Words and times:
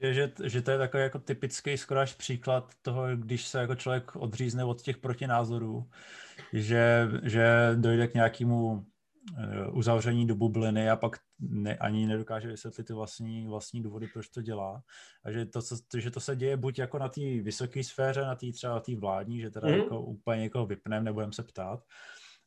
Že, 0.00 0.32
že 0.44 0.62
to 0.62 0.70
je 0.70 0.78
takový 0.78 1.02
jako 1.02 1.18
typický 1.18 1.76
skoro 1.76 2.00
až 2.00 2.14
příklad 2.14 2.72
toho, 2.82 3.16
když 3.16 3.46
se 3.46 3.60
jako 3.60 3.74
člověk 3.74 4.16
odřízne 4.16 4.64
od 4.64 4.82
těch 4.82 4.98
protinázorů, 4.98 5.90
že, 6.52 7.08
že 7.22 7.70
dojde 7.74 8.06
k 8.06 8.14
nějakému 8.14 8.86
eh, 9.38 9.66
uzavření 9.70 10.26
do 10.26 10.34
bubliny 10.34 10.90
a 10.90 10.96
pak 10.96 11.16
ne, 11.40 11.76
ani 11.76 12.06
nedokáže 12.06 12.48
vysvětlit 12.48 12.84
ty 12.84 12.92
vlastní, 12.92 13.46
vlastní 13.46 13.82
důvody, 13.82 14.08
proč 14.12 14.28
to 14.28 14.42
dělá. 14.42 14.82
A 15.24 15.32
že 15.32 15.46
to, 15.46 15.60
že 15.98 16.10
to 16.10 16.20
se 16.20 16.36
děje 16.36 16.56
buď 16.56 16.78
jako 16.78 16.98
na 16.98 17.08
té 17.08 17.20
vysoké 17.20 17.84
sféře, 17.84 18.20
na 18.20 18.34
té 18.34 18.52
třeba 18.52 18.74
na 18.74 18.80
té 18.80 18.96
vládní, 18.96 19.40
že 19.40 19.50
teda 19.50 19.68
mm. 19.68 19.74
jako 19.74 20.00
úplně 20.00 20.42
jako 20.42 20.66
vypneme, 20.66 21.04
nebudeme 21.04 21.32
se 21.32 21.42
ptát, 21.42 21.84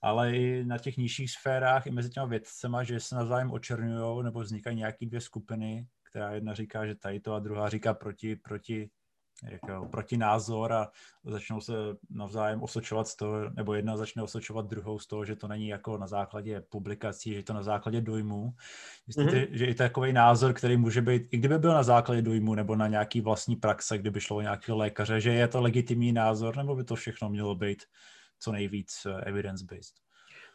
ale 0.01 0.37
i 0.37 0.63
na 0.65 0.77
těch 0.77 0.97
nižších 0.97 1.31
sférách, 1.31 1.87
i 1.87 1.91
mezi 1.91 2.09
těma 2.09 2.25
vědcema, 2.25 2.83
že 2.83 2.99
se 2.99 3.15
navzájem 3.15 3.51
očerňují, 3.51 4.23
nebo 4.23 4.39
vznikají 4.39 4.77
nějaké 4.77 5.05
dvě 5.05 5.21
skupiny, 5.21 5.87
která 6.11 6.31
jedna 6.31 6.53
říká, 6.53 6.85
že 6.85 6.95
tady 6.95 7.19
to 7.19 7.33
a 7.33 7.39
druhá 7.39 7.69
říká 7.69 7.93
proti, 7.93 8.35
proti 8.35 8.89
jako 9.51 9.87
proti 9.91 10.17
názor 10.17 10.73
a 10.73 10.91
začnou 11.23 11.61
se 11.61 11.73
navzájem 12.09 12.63
osočovat 12.63 13.07
z 13.07 13.15
toho, 13.15 13.49
nebo 13.49 13.73
jedna 13.73 13.97
začne 13.97 14.23
osočovat 14.23 14.65
druhou 14.65 14.99
z 14.99 15.07
toho, 15.07 15.25
že 15.25 15.35
to 15.35 15.47
není 15.47 15.67
jako 15.67 15.97
na 15.97 16.07
základě 16.07 16.61
publikací, 16.69 17.29
že 17.29 17.35
je 17.35 17.43
to 17.43 17.53
na 17.53 17.63
základě 17.63 18.01
dojmů. 18.01 18.53
Myslíte, 19.07 19.31
mm-hmm. 19.31 19.51
že 19.51 19.65
i 19.65 19.73
takový 19.73 20.13
názor, 20.13 20.53
který 20.53 20.77
může 20.77 21.01
být, 21.01 21.23
i 21.31 21.37
kdyby 21.37 21.59
byl 21.59 21.73
na 21.73 21.83
základě 21.83 22.21
dojmu 22.21 22.55
nebo 22.55 22.75
na 22.75 22.87
nějaký 22.87 23.21
vlastní 23.21 23.55
praxe, 23.55 23.97
kdyby 23.97 24.21
šlo 24.21 24.37
o 24.37 24.41
nějakého 24.41 24.77
lékaře, 24.77 25.21
že 25.21 25.33
je 25.33 25.47
to 25.47 25.61
legitimní 25.61 26.11
názor, 26.11 26.57
nebo 26.57 26.75
by 26.75 26.83
to 26.83 26.95
všechno 26.95 27.29
mělo 27.29 27.55
být 27.55 27.83
co 28.39 28.51
nejvíc 28.51 29.07
evidence-based? 29.23 29.95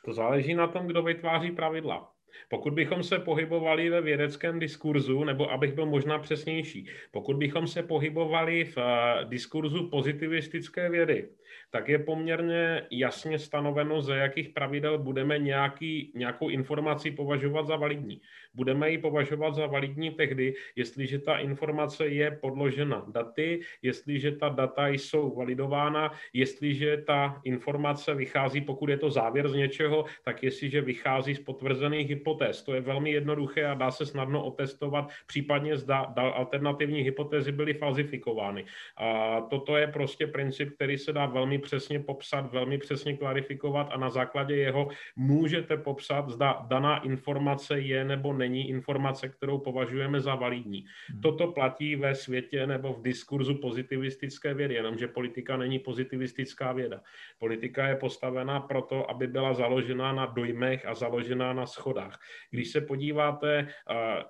To 0.05 0.15
záleží 0.15 0.55
na 0.55 0.67
tom, 0.67 0.87
kdo 0.87 1.03
vytváří 1.03 1.51
pravidla. 1.51 2.16
Pokud 2.49 2.73
bychom 2.73 3.03
se 3.03 3.19
pohybovali 3.19 3.91
ve 3.91 4.01
vědeckém 4.01 4.59
diskurzu, 4.59 5.25
nebo 5.25 5.51
abych 5.51 5.73
byl 5.73 5.87
možná 5.87 6.19
přesnější, 6.19 6.87
pokud 7.11 7.37
bychom 7.37 7.67
se 7.67 7.83
pohybovali 7.83 8.65
v 8.65 8.79
eh, 8.79 9.25
diskurzu 9.25 9.89
pozitivistické 9.91 10.91
vědy, 10.91 11.29
tak 11.71 11.89
je 11.89 11.99
poměrně 11.99 12.83
jasně 12.91 13.39
stanoveno, 13.39 14.03
za 14.03 14.15
jakých 14.15 14.49
pravidel 14.49 14.99
budeme 14.99 15.39
nějaký, 15.39 16.13
nějakou 16.15 16.49
informaci 16.49 17.11
považovat 17.11 17.67
za 17.67 17.77
validní. 17.77 18.21
Budeme 18.55 18.91
ji 18.91 18.99
považovat 18.99 19.55
za 19.55 19.67
validní 19.67 20.11
tehdy, 20.11 20.55
jestliže 20.77 21.19
ta 21.19 21.39
informace 21.39 22.07
je 22.07 22.31
podložena 22.31 23.07
daty, 23.09 23.61
jestliže 23.83 24.33
ta 24.33 24.49
data 24.49 24.89
jsou 24.89 25.35
validována, 25.37 26.13
jestliže 26.33 26.97
ta 26.97 27.41
informace 27.45 28.15
vychází, 28.15 28.61
pokud 28.61 28.89
je 28.89 28.97
to 28.97 29.11
závěr 29.11 29.49
z 29.49 29.55
něčeho, 29.55 30.05
tak 30.25 30.43
jestliže 30.43 30.81
vychází 30.81 31.35
z 31.35 31.41
potvrzených 31.41 32.09
hypotéz. 32.09 32.26
To 32.65 32.75
je 32.75 32.81
velmi 32.81 33.11
jednoduché 33.11 33.67
a 33.67 33.75
dá 33.75 33.91
se 33.91 34.07
snadno 34.07 34.45
otestovat, 34.45 35.09
případně 35.27 35.77
zda 35.77 35.99
alternativní 36.17 37.01
hypotézy 37.01 37.53
byly 37.53 37.75
falzifikovány. 37.75 38.65
A 38.97 39.41
toto 39.41 39.77
je 39.77 39.87
prostě 39.87 40.27
princip, 40.27 40.75
který 40.75 40.99
se 40.99 41.13
dá 41.13 41.27
velmi 41.27 41.59
přesně 41.59 42.01
popsat, 42.01 42.53
velmi 42.53 42.79
přesně 42.79 43.17
klarifikovat 43.17 43.89
a 43.91 43.97
na 43.97 44.11
základě 44.11 44.57
jeho 44.57 44.89
můžete 45.17 45.77
popsat, 45.77 46.29
zda 46.29 46.67
daná 46.69 46.99
informace 46.99 47.81
je 47.81 48.05
nebo 48.05 48.33
není 48.33 48.69
informace, 48.69 49.29
kterou 49.29 49.59
považujeme 49.59 50.21
za 50.21 50.35
validní. 50.35 50.85
Hmm. 51.11 51.21
Toto 51.21 51.53
platí 51.53 51.97
ve 51.97 52.15
světě 52.15 52.67
nebo 52.67 52.93
v 52.93 53.03
diskurzu 53.03 53.55
pozitivistické 53.55 54.55
vědy, 54.55 54.75
jenomže 54.75 55.09
politika 55.09 55.57
není 55.57 55.79
pozitivistická 55.79 56.73
věda. 56.73 57.01
Politika 57.39 57.87
je 57.87 57.97
postavená 57.97 58.61
proto, 58.61 59.11
aby 59.11 59.27
byla 59.27 59.55
založena 59.55 60.13
na 60.13 60.27
dojmech 60.27 60.87
a 60.87 60.95
založená 60.95 61.53
na 61.53 61.67
schodách. 61.67 62.06
Když 62.51 62.71
se 62.71 62.81
podíváte, 62.81 63.69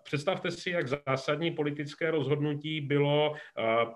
představte 0.02 0.50
si, 0.50 0.70
jak 0.70 0.88
zásadní 0.88 1.50
politické 1.50 2.10
rozhodnutí 2.10 2.80
bylo 2.80 3.34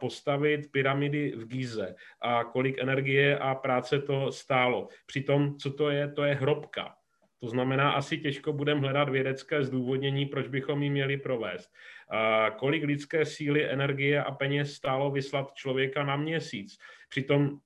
postavit 0.00 0.72
pyramidy 0.72 1.33
v 1.37 1.47
Gize 1.47 1.95
a 2.20 2.45
kolik 2.45 2.78
energie 2.78 3.39
a 3.39 3.55
práce 3.55 3.98
to 3.98 4.33
stálo. 4.33 4.89
Přitom, 5.06 5.56
co 5.56 5.72
to 5.72 5.91
je? 5.91 6.12
To 6.12 6.25
je 6.25 6.34
hrobka. 6.34 6.94
To 7.41 7.49
znamená, 7.49 7.93
asi 7.93 8.19
těžko 8.19 8.53
budeme 8.53 8.81
hledat 8.81 9.09
vědecké 9.09 9.65
zdůvodnění, 9.65 10.27
proč 10.27 10.49
bychom 10.49 10.83
ji 10.83 10.91
měli 10.91 11.16
provést. 11.16 11.71
A 12.10 12.50
kolik 12.50 12.84
lidské 12.84 13.27
síly, 13.27 13.71
energie 13.71 14.22
a 14.22 14.31
peněz 14.31 14.72
stálo 14.72 15.10
vyslat 15.10 15.54
člověka 15.54 16.04
na 16.04 16.16
měsíc. 16.16 16.78
Přitom 17.09 17.59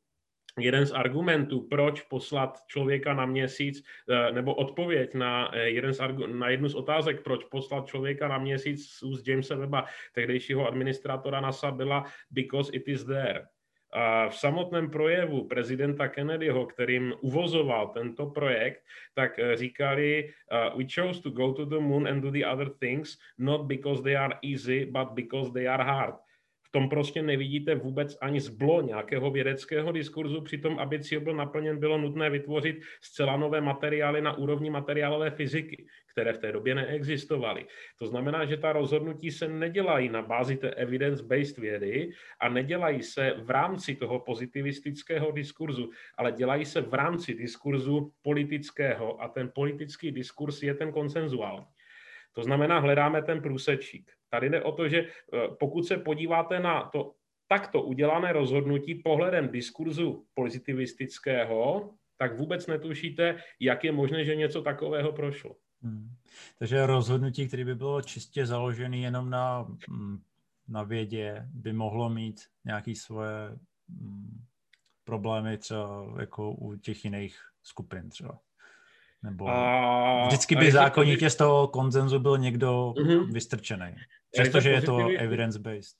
jeden 0.61 0.87
z 0.87 0.93
argumentů, 0.93 1.67
proč 1.71 2.03
poslat 2.03 2.59
člověka 2.67 3.15
na 3.15 3.27
měsíc, 3.27 3.85
eh, 4.11 4.33
nebo 4.33 4.55
odpověď 4.55 5.15
na, 5.15 5.51
eh, 5.55 5.71
jeden 5.71 5.95
z, 5.95 6.01
na 6.27 6.49
jednu 6.49 6.69
z 6.69 6.75
otázek, 6.75 7.23
proč 7.23 7.45
poslat 7.45 7.87
člověka 7.87 8.29
na 8.29 8.39
měsíc 8.39 8.87
z 8.87 9.29
Jamesa 9.29 9.57
Weba, 9.57 9.85
tehdejšího 10.13 10.69
administrátora 10.69 11.41
NASA, 11.41 11.71
byla 11.71 12.05
because 12.31 12.73
it 12.73 12.89
is 12.89 13.05
there. 13.05 13.47
A 13.95 14.29
v 14.29 14.37
samotném 14.37 14.91
projevu 14.91 15.49
prezidenta 15.49 16.09
Kennedyho, 16.09 16.67
kterým 16.67 17.15
uvozoval 17.21 17.89
tento 17.89 18.27
projekt, 18.27 18.83
tak 19.15 19.39
eh, 19.39 19.57
říkali, 19.57 20.25
uh, 20.25 20.79
we 20.79 20.85
chose 20.85 21.23
to 21.23 21.31
go 21.31 21.53
to 21.53 21.67
the 21.67 21.79
moon 21.79 22.09
and 22.09 22.21
do 22.21 22.31
the 22.31 22.47
other 22.47 22.71
things, 22.71 23.19
not 23.39 23.67
because 23.67 24.03
they 24.03 24.17
are 24.17 24.35
easy, 24.43 24.87
but 24.87 25.15
because 25.15 25.53
they 25.53 25.69
are 25.69 25.85
hard 25.85 26.24
tom 26.75 26.89
prostě 26.89 27.23
nevidíte 27.23 27.75
vůbec 27.75 28.19
ani 28.21 28.41
zblo 28.41 28.83
nějakého 28.83 29.31
vědeckého 29.31 29.93
diskurzu, 29.93 30.41
přitom, 30.41 30.79
aby 30.79 31.01
cíl 31.01 31.21
byl 31.21 31.35
naplněn, 31.35 31.79
bylo 31.79 31.99
nutné 31.99 32.31
vytvořit 32.31 32.83
zcela 33.01 33.37
nové 33.37 33.61
materiály 33.61 34.23
na 34.23 34.39
úrovni 34.39 34.71
materiálové 34.71 35.31
fyziky, 35.31 35.87
které 36.13 36.33
v 36.33 36.39
té 36.39 36.53
době 36.53 36.75
neexistovaly. 36.75 37.67
To 37.99 38.07
znamená, 38.07 38.45
že 38.45 38.57
ta 38.57 38.73
rozhodnutí 38.73 39.31
se 39.31 39.49
nedělají 39.49 40.09
na 40.09 40.23
bázi 40.23 40.57
té 40.57 40.71
evidence-based 40.71 41.59
vědy 41.59 42.11
a 42.41 42.49
nedělají 42.49 43.03
se 43.03 43.35
v 43.39 43.51
rámci 43.51 43.95
toho 43.95 44.21
pozitivistického 44.21 45.31
diskurzu, 45.31 45.91
ale 46.19 46.33
dělají 46.33 46.65
se 46.65 46.81
v 46.81 46.95
rámci 46.95 47.35
diskurzu 47.35 48.13
politického 48.23 49.23
a 49.23 49.29
ten 49.29 49.51
politický 49.55 50.13
diskurs 50.13 50.63
je 50.63 50.75
ten 50.75 50.93
konsenzuální. 50.93 51.67
To 52.35 52.43
znamená, 52.43 52.79
hledáme 52.79 53.23
ten 53.23 53.43
průsečík. 53.43 54.13
Tady 54.31 54.51
jde 54.51 54.63
o 54.63 54.73
to, 54.73 54.89
že 54.89 54.99
eh, 55.01 55.49
pokud 55.59 55.87
se 55.87 55.97
podíváte 55.97 56.61
na 56.61 56.85
to 56.85 57.15
takto 57.49 57.83
udělané 57.83 58.33
rozhodnutí 58.33 58.95
pohledem 58.95 59.49
diskurzu 59.49 60.27
pozitivistického, 60.35 61.91
tak 62.17 62.39
vůbec 62.39 62.67
netušíte, 62.67 63.37
jak 63.61 63.85
je 63.85 63.93
možné, 63.93 64.25
že 64.25 64.37
něco 64.37 64.63
takového 64.63 65.13
prošlo. 65.13 65.57
Hmm. 65.83 66.11
Takže 66.59 66.87
rozhodnutí, 66.87 67.49
které 67.49 67.65
by 67.65 67.75
bylo 67.75 68.03
čistě 68.03 68.47
založené 68.47 68.99
jenom 68.99 69.31
na, 69.31 69.67
mm, 69.89 70.23
na 70.69 70.83
vědě, 70.83 71.49
by 71.53 71.73
mohlo 71.73 72.11
mít 72.11 72.41
nějaké 72.65 72.95
svoje 72.95 73.59
mm, 73.89 74.45
problémy 75.05 75.59
třeba 75.59 76.15
jako 76.21 76.53
u 76.53 76.77
těch 76.77 77.05
jiných 77.05 77.39
skupin 77.63 78.09
třeba. 78.09 78.39
Nebo 79.25 79.49
a, 79.49 80.27
vždycky 80.27 80.57
by 80.57 80.73
zákonitě 80.73 81.31
z 81.31 81.37
toho 81.37 81.69
konzenzu 81.69 82.19
byl 82.19 82.39
někdo 82.39 82.93
uh-huh. 82.97 83.33
vystrčený. 83.33 83.95
Přestože 84.33 84.71
je 84.71 84.83
to 84.83 85.09
evidence-based. 85.19 85.97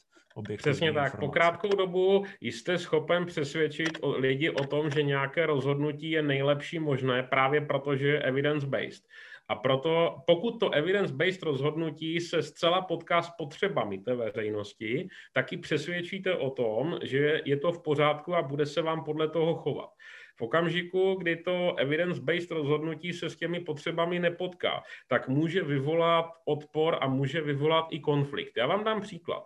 Přesně 0.57 0.93
tak. 0.93 1.05
Informace. 1.05 1.17
Po 1.21 1.29
krátkou 1.29 1.69
dobu 1.69 2.25
jste 2.41 2.79
schopen 2.79 3.27
přesvědčit 3.27 3.99
lidi 4.17 4.51
o 4.51 4.65
tom, 4.65 4.91
že 4.91 5.03
nějaké 5.03 5.47
rozhodnutí 5.47 6.11
je 6.11 6.23
nejlepší 6.23 6.79
možné 6.79 7.23
právě 7.23 7.61
proto, 7.61 7.97
že 7.97 8.09
je 8.09 8.23
evidence-based. 8.23 9.03
A 9.49 9.55
proto, 9.55 10.17
pokud 10.27 10.59
to 10.61 10.71
evidence-based 10.71 11.43
rozhodnutí 11.43 12.21
se 12.21 12.43
zcela 12.43 12.81
potká 12.83 13.23
s 13.23 13.31
potřebami 13.39 13.99
té 13.99 14.15
veřejnosti, 14.15 15.09
tak 15.33 15.53
ji 15.53 15.59
přesvědčíte 15.59 16.37
o 16.37 16.51
tom, 16.51 16.99
že 17.03 17.41
je 17.45 17.57
to 17.57 17.73
v 17.73 17.83
pořádku 17.83 18.35
a 18.35 18.43
bude 18.43 18.67
se 18.67 18.83
vám 18.83 19.05
podle 19.05 19.29
toho 19.29 19.55
chovat. 19.55 19.91
V 20.37 20.43
okamžiku, 20.43 21.15
kdy 21.15 21.37
to 21.37 21.75
evidence-based 21.77 22.51
rozhodnutí 22.51 23.13
se 23.13 23.31
s 23.31 23.37
těmi 23.37 23.61
potřebami 23.61 24.19
nepotká, 24.19 24.83
tak 25.09 25.29
může 25.29 25.63
vyvolat 25.63 26.27
odpor 26.45 26.99
a 27.01 27.09
může 27.09 27.41
vyvolat 27.41 27.87
i 27.91 28.01
konflikt. 28.01 28.57
Já 28.57 28.67
vám 28.67 28.85
dám 28.85 29.01
příklad. 29.01 29.45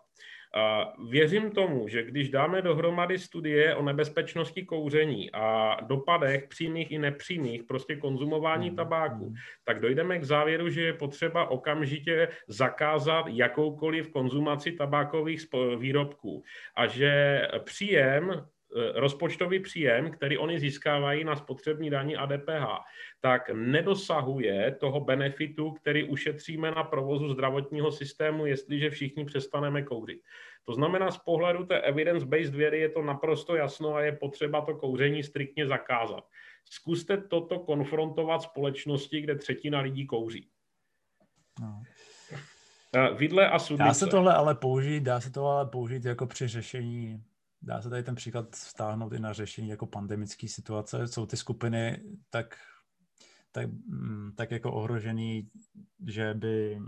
Věřím 1.10 1.50
tomu, 1.50 1.88
že 1.88 2.02
když 2.02 2.30
dáme 2.30 2.62
dohromady 2.62 3.18
studie 3.18 3.74
o 3.74 3.82
nebezpečnosti 3.82 4.64
kouření 4.64 5.30
a 5.32 5.76
dopadech 5.84 6.48
přímých 6.48 6.90
i 6.90 6.98
nepřímých 6.98 7.62
prostě 7.64 7.96
konzumování 7.96 8.68
hmm, 8.68 8.76
tabáku, 8.76 9.34
tak 9.64 9.80
dojdeme 9.80 10.18
k 10.18 10.24
závěru, 10.24 10.68
že 10.68 10.82
je 10.82 10.92
potřeba 10.92 11.50
okamžitě 11.50 12.28
zakázat 12.48 13.26
jakoukoliv 13.28 14.10
konzumaci 14.10 14.72
tabákových 14.72 15.40
výrobků 15.78 16.42
a 16.76 16.86
že 16.86 17.42
příjem 17.64 18.46
rozpočtový 18.94 19.60
příjem, 19.60 20.10
který 20.10 20.38
oni 20.38 20.60
získávají 20.60 21.24
na 21.24 21.36
spotřební 21.36 21.90
daní 21.90 22.16
a 22.16 22.26
DPH, 22.26 22.66
tak 23.20 23.50
nedosahuje 23.50 24.76
toho 24.80 25.00
benefitu, 25.00 25.70
který 25.70 26.04
ušetříme 26.04 26.70
na 26.70 26.84
provozu 26.84 27.28
zdravotního 27.28 27.92
systému, 27.92 28.46
jestliže 28.46 28.90
všichni 28.90 29.24
přestaneme 29.24 29.82
kouřit. 29.82 30.20
To 30.64 30.74
znamená, 30.74 31.10
z 31.10 31.18
pohledu 31.18 31.66
té 31.66 31.80
evidence-based 31.80 32.54
vědy 32.54 32.78
je 32.78 32.88
to 32.88 33.02
naprosto 33.02 33.56
jasno 33.56 33.94
a 33.94 34.02
je 34.02 34.12
potřeba 34.12 34.60
to 34.60 34.74
kouření 34.74 35.22
striktně 35.22 35.66
zakázat. 35.66 36.24
Zkuste 36.64 37.16
toto 37.16 37.58
konfrontovat 37.58 38.42
společnosti, 38.42 39.20
kde 39.20 39.34
třetina 39.34 39.80
lidí 39.80 40.06
kouří. 40.06 40.48
No. 41.60 41.82
Vidle 43.16 43.50
a 43.50 43.58
sudnice. 43.58 43.84
Dá 43.84 43.94
se 43.94 44.06
tohle 44.06 44.34
ale 44.34 44.54
použít, 44.54 45.00
dá 45.00 45.20
se 45.20 45.30
to 45.30 45.46
ale 45.46 45.66
použít 45.66 46.04
jako 46.04 46.26
při 46.26 46.48
řešení 46.48 47.22
Dá 47.62 47.82
se 47.82 47.90
tady 47.90 48.02
ten 48.02 48.14
příklad 48.14 48.56
vztáhnout 48.56 49.12
i 49.12 49.18
na 49.18 49.32
řešení 49.32 49.68
jako 49.68 49.86
pandemické 49.86 50.48
situace. 50.48 51.08
Jsou 51.08 51.26
ty 51.26 51.36
skupiny 51.36 52.02
tak, 52.30 52.56
tak, 53.52 53.70
mm, 53.70 54.32
tak 54.36 54.50
jako 54.50 54.72
ohrožený, 54.72 55.50
že 56.06 56.34
by, 56.34 56.80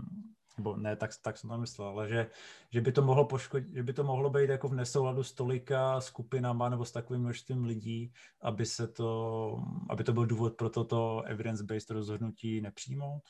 nebo 0.57 0.77
ne, 0.77 0.95
tak, 0.95 1.11
tak 1.21 1.37
jsem 1.37 1.49
to 1.49 1.57
myslel, 1.57 1.87
ale 1.87 2.09
že, 2.09 2.29
že, 2.69 2.81
by 2.81 2.91
to 2.91 3.01
mohlo 3.01 3.25
poškodit, 3.25 3.73
že 3.73 3.83
by 3.83 3.93
to 3.93 4.03
mohlo 4.03 4.29
být 4.29 4.49
jako 4.49 4.67
v 4.67 4.73
nesouladu 4.73 5.23
s 5.23 5.33
tolika 5.33 6.01
skupinama 6.01 6.69
nebo 6.69 6.85
s 6.85 6.91
takovým 6.91 7.21
množstvím 7.21 7.65
lidí, 7.65 8.13
aby 8.41 8.65
se 8.65 8.87
to, 8.87 9.57
aby 9.89 10.03
to 10.03 10.13
byl 10.13 10.25
důvod 10.25 10.55
pro 10.55 10.69
toto 10.69 11.21
evidence-based 11.21 11.91
rozhodnutí 11.91 12.61
nepřijmout? 12.61 13.23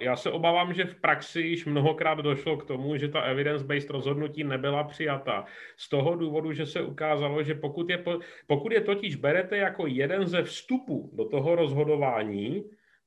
Já 0.00 0.16
se 0.16 0.30
obávám, 0.30 0.72
že 0.72 0.84
v 0.84 1.00
praxi 1.00 1.40
již 1.40 1.66
mnohokrát 1.66 2.14
došlo 2.14 2.56
k 2.56 2.64
tomu, 2.64 2.96
že 2.96 3.08
ta 3.08 3.20
evidence-based 3.20 3.90
rozhodnutí 3.90 4.44
nebyla 4.44 4.84
přijata. 4.84 5.44
Z 5.76 5.88
toho 5.88 6.16
důvodu, 6.16 6.52
že 6.52 6.66
se 6.66 6.82
ukázalo, 6.82 7.42
že 7.42 7.54
pokud 7.54 7.90
je, 7.90 8.04
pokud 8.46 8.72
je 8.72 8.80
totiž 8.80 9.16
berete 9.16 9.56
jako 9.56 9.86
jeden 9.86 10.26
ze 10.26 10.42
vstupů 10.42 11.10
do 11.12 11.24
toho 11.28 11.54
rozhodování, 11.54 12.64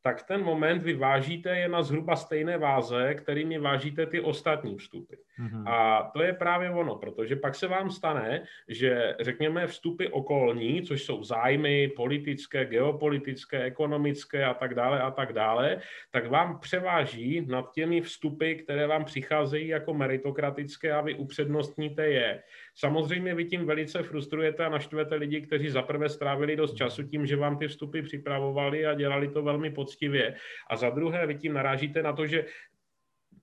tak 0.08 0.24
ten 0.24 0.44
moment 0.44 0.84
vy 0.84 0.94
vážíte 0.94 1.58
je 1.58 1.68
na 1.68 1.84
zhruba 1.84 2.16
stejné 2.16 2.58
váze, 2.58 3.14
kterými 3.14 3.60
vážíte 3.60 4.06
ty 4.06 4.22
ostatní 4.22 4.78
vstupy. 4.78 5.16
Mm-hmm. 5.16 5.64
A 5.68 6.10
to 6.14 6.24
je 6.24 6.34
právě 6.34 6.72
ono, 6.72 6.96
protože 6.96 7.36
pak 7.36 7.56
se 7.56 7.68
vám 7.68 7.92
stane, 7.92 8.44
že 8.68 9.16
řekněme 9.20 9.68
vstupy 9.68 10.08
okolní, 10.08 10.82
což 10.82 11.04
jsou 11.04 11.24
zájmy 11.24 11.88
politické, 11.88 12.66
geopolitické, 12.66 13.64
ekonomické 13.64 14.46
a 14.46 14.54
tak 14.54 14.74
dále 14.74 15.02
a 15.02 15.12
tak 15.12 15.34
dále, 15.34 15.82
tak 16.12 16.28
vám 16.28 16.60
převáží 16.60 17.46
nad 17.48 17.74
těmi 17.74 18.02
vstupy, 18.02 18.56
které 18.56 18.88
vám 18.88 19.06
přicházejí 19.06 19.68
jako 19.68 19.94
meritokratické 19.94 20.92
a 20.92 21.02
vy 21.02 21.16
upřednostníte 21.16 22.08
je. 22.08 22.44
Samozřejmě 22.80 23.36
vy 23.36 23.46
tím 23.46 23.66
velice 23.66 24.04
frustrujete 24.04 24.66
a 24.66 24.70
naštvete 24.70 25.16
lidi, 25.16 25.42
kteří 25.42 25.70
zaprvé 25.70 26.10
strávili 26.10 26.56
dost 26.56 26.74
času 26.74 27.04
tím, 27.04 27.26
že 27.26 27.36
vám 27.36 27.58
ty 27.58 27.68
vstupy 27.68 28.02
připravovali 28.02 28.86
a 28.86 28.94
dělali 28.94 29.28
to 29.28 29.44
velmi 29.44 29.70
poctivě. 29.70 30.36
A 30.70 30.76
za 30.76 30.90
druhé 30.90 31.28
vy 31.28 31.36
tím 31.36 31.54
narážíte 31.54 32.04
na 32.04 32.14
to, 32.14 32.28
že 32.28 32.46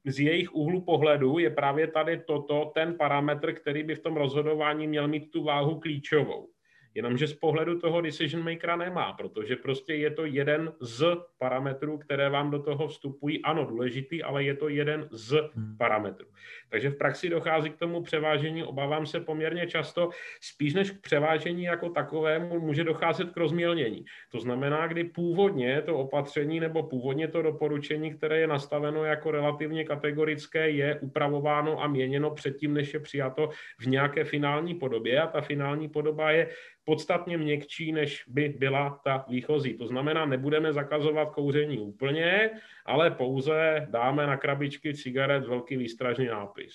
z 0.06 0.20
jejich 0.20 0.54
úhlu 0.54 0.84
pohledu 0.84 1.38
je 1.38 1.50
právě 1.50 1.86
tady 1.86 2.18
toto 2.26 2.72
ten 2.74 2.94
parametr, 2.94 3.52
který 3.52 3.82
by 3.82 3.94
v 3.94 4.02
tom 4.02 4.16
rozhodování 4.16 4.86
měl 4.86 5.08
mít 5.08 5.30
tu 5.30 5.44
váhu 5.44 5.80
klíčovou. 5.80 6.53
Jenomže 6.94 7.28
z 7.28 7.34
pohledu 7.34 7.78
toho 7.78 8.00
decision 8.00 8.44
makera 8.44 8.76
nemá, 8.76 9.12
protože 9.12 9.56
prostě 9.56 9.94
je 9.94 10.10
to 10.10 10.24
jeden 10.24 10.72
z 10.80 11.04
parametrů, 11.38 11.98
které 11.98 12.28
vám 12.30 12.50
do 12.50 12.62
toho 12.62 12.88
vstupují. 12.88 13.42
Ano, 13.42 13.64
důležitý, 13.64 14.22
ale 14.22 14.44
je 14.44 14.54
to 14.54 14.68
jeden 14.68 15.08
z 15.10 15.30
hmm. 15.54 15.76
parametrů. 15.78 16.26
Takže 16.68 16.90
v 16.90 16.96
praxi 16.96 17.28
dochází 17.28 17.70
k 17.70 17.76
tomu 17.78 18.02
převážení, 18.02 18.64
obávám 18.64 19.06
se 19.06 19.20
poměrně 19.20 19.66
často, 19.66 20.10
spíš 20.40 20.74
než 20.74 20.90
k 20.90 21.00
převážení 21.00 21.62
jako 21.62 21.88
takovému 21.88 22.60
může 22.60 22.84
docházet 22.84 23.30
k 23.30 23.36
rozmělnění. 23.36 24.04
To 24.32 24.40
znamená, 24.40 24.86
kdy 24.86 25.04
původně 25.04 25.82
to 25.82 25.98
opatření 25.98 26.60
nebo 26.60 26.82
původně 26.82 27.28
to 27.28 27.42
doporučení, 27.42 28.14
které 28.14 28.38
je 28.40 28.46
nastaveno 28.46 29.04
jako 29.04 29.30
relativně 29.30 29.84
kategorické, 29.84 30.70
je 30.70 30.98
upravováno 31.00 31.82
a 31.82 31.86
měněno 31.86 32.30
předtím, 32.30 32.74
než 32.74 32.94
je 32.94 33.00
přijato 33.00 33.50
v 33.80 33.86
nějaké 33.86 34.24
finální 34.24 34.74
podobě 34.74 35.20
a 35.20 35.26
ta 35.26 35.40
finální 35.40 35.88
podoba 35.88 36.30
je 36.30 36.48
podstatně 36.84 37.38
měkčí, 37.38 37.92
než 37.92 38.24
by 38.28 38.48
byla 38.48 39.00
ta 39.04 39.24
výchozí. 39.28 39.74
To 39.74 39.86
znamená, 39.86 40.26
nebudeme 40.26 40.72
zakazovat 40.72 41.30
kouření 41.30 41.78
úplně, 41.78 42.50
ale 42.86 43.10
pouze 43.10 43.86
dáme 43.90 44.26
na 44.26 44.36
krabičky 44.36 44.94
cigaret 44.94 45.46
velký 45.46 45.76
výstražný 45.76 46.26
nápis. 46.26 46.74